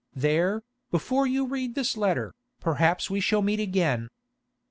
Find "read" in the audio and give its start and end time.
1.45-1.75